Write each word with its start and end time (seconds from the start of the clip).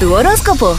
tu 0.00 0.14
horóscopo. 0.14 0.78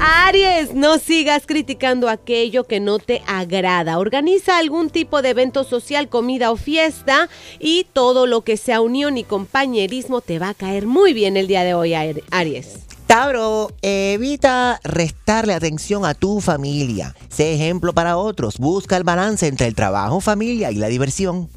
Aries, 0.00 0.74
no 0.74 0.98
sigas 0.98 1.46
criticando 1.46 2.10
aquello 2.10 2.64
que 2.64 2.78
no 2.78 2.98
te 2.98 3.22
agrada. 3.26 3.98
Organiza 3.98 4.58
algún 4.58 4.90
tipo 4.90 5.22
de 5.22 5.30
evento 5.30 5.64
social, 5.64 6.10
comida 6.10 6.50
o 6.50 6.56
fiesta 6.56 7.30
y 7.58 7.86
todo 7.94 8.26
lo 8.26 8.42
que 8.42 8.58
sea 8.58 8.82
unión 8.82 9.16
y 9.16 9.24
compañerismo 9.24 10.20
te 10.20 10.38
va 10.38 10.50
a 10.50 10.54
caer 10.54 10.86
muy 10.86 11.14
bien 11.14 11.38
el 11.38 11.46
día 11.46 11.64
de 11.64 11.72
hoy, 11.72 11.94
Aries. 11.94 12.80
Tauro, 13.06 13.72
evita 13.80 14.78
restarle 14.84 15.54
atención 15.54 16.04
a 16.04 16.12
tu 16.12 16.42
familia. 16.42 17.16
Sé 17.30 17.54
ejemplo 17.54 17.94
para 17.94 18.18
otros. 18.18 18.58
Busca 18.58 18.98
el 18.98 19.04
balance 19.04 19.46
entre 19.46 19.66
el 19.66 19.74
trabajo, 19.74 20.20
familia 20.20 20.70
y 20.70 20.74
la 20.74 20.88
diversión. 20.88 21.48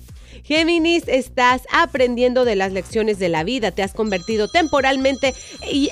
Géminis, 0.44 1.04
estás 1.08 1.62
aprendiendo 1.72 2.46
de 2.46 2.56
las 2.56 2.72
lecciones 2.72 3.20
de 3.20 3.30
la 3.30 3.44
vida, 3.44 3.72
te 3.72 3.84
has 3.84 3.94
convertido 3.94 4.48
temporalmente 4.48 5.34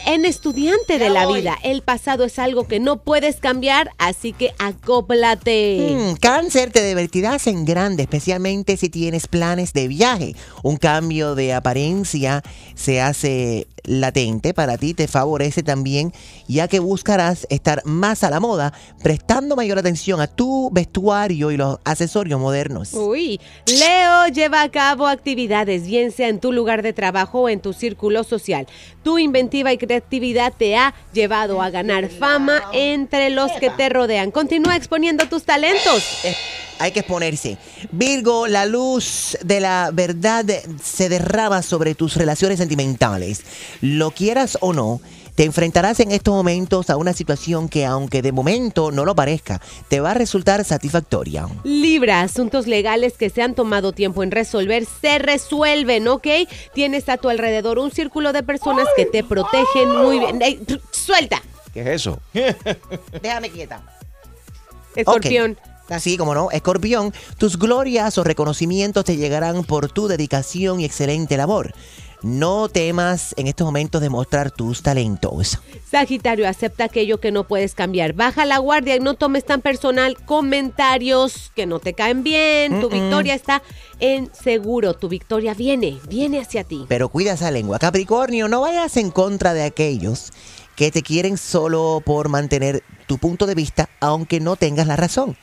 en 0.05 0.25
estudiante 0.25 0.97
de 0.97 1.09
la 1.09 1.27
vida. 1.27 1.57
El 1.63 1.81
pasado 1.81 2.23
es 2.23 2.39
algo 2.39 2.67
que 2.67 2.79
no 2.79 2.97
puedes 2.97 3.37
cambiar, 3.37 3.91
así 3.97 4.33
que 4.33 4.53
acóplate. 4.59 5.95
Hmm, 5.95 6.15
cáncer, 6.15 6.71
te 6.71 6.85
divertirás 6.85 7.47
en 7.47 7.65
grande, 7.65 8.03
especialmente 8.03 8.77
si 8.77 8.89
tienes 8.89 9.27
planes 9.27 9.73
de 9.73 9.87
viaje. 9.87 10.35
Un 10.63 10.77
cambio 10.77 11.35
de 11.35 11.53
apariencia 11.53 12.43
se 12.75 13.01
hace 13.01 13.67
latente 13.83 14.53
para 14.53 14.77
ti 14.77 14.93
te 14.93 15.07
favorece 15.07 15.63
también, 15.63 16.13
ya 16.47 16.67
que 16.67 16.79
buscarás 16.79 17.47
estar 17.49 17.81
más 17.85 18.23
a 18.23 18.29
la 18.29 18.39
moda, 18.39 18.73
prestando 19.01 19.55
mayor 19.55 19.79
atención 19.79 20.21
a 20.21 20.27
tu 20.27 20.69
vestuario 20.71 21.51
y 21.51 21.57
los 21.57 21.79
accesorios 21.83 22.39
modernos. 22.39 22.93
Uy, 22.93 23.39
Leo 23.65 24.27
lleva 24.39 24.61
a 24.61 24.71
cabo 24.71 25.05
actividades, 25.05 25.85
bien 25.85 26.13
sea 26.13 26.29
en 26.29 26.39
tu 26.39 26.53
lugar 26.53 26.81
de 26.81 26.93
trabajo 26.93 27.41
o 27.41 27.49
en 27.49 27.59
tu 27.59 27.73
círculo 27.73 28.23
social. 28.23 28.67
Tu 29.03 29.19
inventiva 29.19 29.73
y 29.73 29.77
creatividad 29.77 30.53
te 30.57 30.77
ha 30.77 30.93
llevado 31.11 31.61
a 31.61 31.69
ganar 31.69 32.07
fama 32.07 32.61
entre 32.71 33.31
los 33.31 33.51
que 33.59 33.69
te 33.69 33.89
rodean. 33.89 34.31
Continúa 34.31 34.77
exponiendo 34.77 35.25
tus 35.27 35.43
talentos 35.43 36.05
hay 36.81 36.93
que 36.93 37.01
exponerse. 37.01 37.57
Virgo, 37.91 38.47
la 38.47 38.65
luz 38.65 39.37
de 39.43 39.59
la 39.59 39.89
verdad 39.91 40.45
se 40.81 41.09
derrama 41.09 41.61
sobre 41.61 41.93
tus 41.93 42.15
relaciones 42.15 42.57
sentimentales. 42.57 43.41
Lo 43.81 44.11
quieras 44.11 44.57
o 44.61 44.71
no, 44.71 45.01
te 45.39 45.45
enfrentarás 45.45 46.01
en 46.01 46.11
estos 46.11 46.33
momentos 46.33 46.89
a 46.89 46.97
una 46.97 47.13
situación 47.13 47.69
que, 47.69 47.85
aunque 47.85 48.21
de 48.21 48.33
momento 48.33 48.91
no 48.91 49.05
lo 49.05 49.15
parezca, 49.15 49.61
te 49.87 50.01
va 50.01 50.11
a 50.11 50.13
resultar 50.13 50.65
satisfactoria. 50.65 51.47
Libra, 51.63 52.19
asuntos 52.19 52.67
legales 52.67 53.13
que 53.13 53.29
se 53.29 53.41
han 53.41 53.55
tomado 53.55 53.93
tiempo 53.93 54.21
en 54.21 54.31
resolver 54.31 54.85
se 54.99 55.17
resuelven, 55.17 56.09
¿ok? 56.09 56.27
Tienes 56.73 57.07
a 57.07 57.15
tu 57.15 57.29
alrededor 57.29 57.79
un 57.79 57.89
círculo 57.89 58.33
de 58.33 58.43
personas 58.43 58.85
que 58.97 59.05
te 59.05 59.23
protegen 59.23 59.89
muy 60.03 60.19
bien. 60.19 60.41
¡Suelta! 60.91 61.41
¿Qué 61.73 61.83
es 61.83 61.87
eso? 61.87 62.19
Déjame 63.21 63.49
quieta. 63.49 63.81
Escorpión. 64.93 65.57
Así 65.87 66.17
como 66.17 66.35
no, 66.35 66.51
escorpión, 66.51 67.13
tus 67.37 67.57
glorias 67.57 68.17
o 68.17 68.25
reconocimientos 68.25 69.05
te 69.05 69.15
llegarán 69.15 69.63
por 69.63 69.89
tu 69.89 70.09
dedicación 70.09 70.81
y 70.81 70.85
excelente 70.85 71.37
labor. 71.37 71.73
No 72.21 72.67
temas 72.67 73.33
en 73.37 73.47
estos 73.47 73.65
momentos 73.65 74.01
de 74.01 74.09
mostrar 74.09 74.51
tus 74.51 74.81
talentos. 74.81 75.57
Sagitario, 75.89 76.47
acepta 76.49 76.83
aquello 76.83 77.21
que 77.21 77.31
no 77.31 77.45
puedes 77.45 77.75
cambiar. 77.75 78.11
Baja 78.11 78.45
la 78.45 78.57
guardia 78.57 78.97
y 78.97 78.99
no 78.99 79.13
tomes 79.13 79.45
tan 79.45 79.61
personal 79.61 80.17
comentarios 80.25 81.51
que 81.55 81.65
no 81.65 81.79
te 81.79 81.93
caen 81.93 82.23
bien. 82.23 82.81
Tu 82.81 82.89
victoria 82.89 83.35
está 83.35 83.63
en 84.01 84.29
seguro. 84.33 84.95
Tu 84.95 85.07
victoria 85.07 85.53
viene, 85.53 85.97
viene 86.09 86.39
hacia 86.39 86.65
ti. 86.65 86.85
Pero 86.89 87.07
cuida 87.07 87.33
esa 87.33 87.51
lengua. 87.51 87.79
Capricornio, 87.79 88.49
no 88.49 88.61
vayas 88.61 88.97
en 88.97 89.11
contra 89.11 89.53
de 89.53 89.63
aquellos 89.63 90.31
que 90.75 90.91
te 90.91 91.01
quieren 91.01 91.37
solo 91.37 92.01
por 92.05 92.27
mantener 92.27 92.83
tu 93.07 93.17
punto 93.17 93.45
de 93.45 93.55
vista, 93.55 93.89
aunque 94.01 94.41
no 94.41 94.57
tengas 94.57 94.87
la 94.87 94.97
razón 94.97 95.37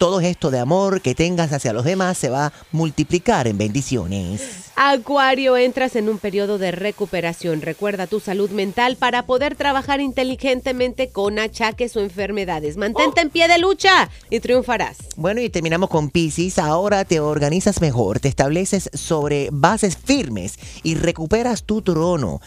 todo 0.00 0.22
esto 0.22 0.50
de 0.50 0.58
amor 0.58 1.02
que 1.02 1.14
tengas 1.14 1.52
hacia 1.52 1.74
los 1.74 1.84
demás 1.84 2.16
se 2.16 2.30
va 2.30 2.46
a 2.46 2.52
multiplicar 2.72 3.46
en 3.46 3.58
bendiciones. 3.58 4.69
Acuario, 4.82 5.58
entras 5.58 5.94
en 5.94 6.08
un 6.08 6.16
periodo 6.16 6.56
de 6.56 6.70
recuperación. 6.70 7.60
Recuerda 7.60 8.06
tu 8.06 8.18
salud 8.18 8.48
mental 8.48 8.96
para 8.96 9.26
poder 9.26 9.54
trabajar 9.54 10.00
inteligentemente 10.00 11.10
con 11.10 11.38
achaques 11.38 11.94
o 11.98 12.00
enfermedades. 12.00 12.78
Mantente 12.78 13.20
en 13.20 13.28
pie 13.28 13.46
de 13.46 13.58
lucha 13.58 14.08
y 14.30 14.40
triunfarás. 14.40 14.96
Bueno, 15.16 15.42
y 15.42 15.50
terminamos 15.50 15.90
con 15.90 16.08
Pisces. 16.08 16.58
Ahora 16.58 17.04
te 17.04 17.20
organizas 17.20 17.82
mejor, 17.82 18.20
te 18.20 18.28
estableces 18.28 18.88
sobre 18.94 19.50
bases 19.52 19.98
firmes 19.98 20.58
y 20.82 20.94
recuperas 20.94 21.64
tu 21.64 21.82
trono. 21.82 22.40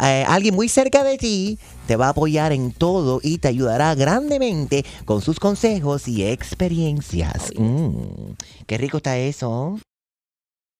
Eh, 0.00 0.24
alguien 0.28 0.54
muy 0.54 0.68
cerca 0.68 1.02
de 1.02 1.18
ti 1.18 1.58
te 1.88 1.96
va 1.96 2.06
a 2.06 2.10
apoyar 2.10 2.52
en 2.52 2.70
todo 2.70 3.18
y 3.20 3.38
te 3.38 3.48
ayudará 3.48 3.96
grandemente 3.96 4.84
con 5.06 5.22
sus 5.22 5.40
consejos 5.40 6.06
y 6.06 6.24
experiencias. 6.24 7.50
Mm, 7.56 8.34
qué 8.68 8.78
rico 8.78 8.98
está 8.98 9.18
eso. 9.18 9.80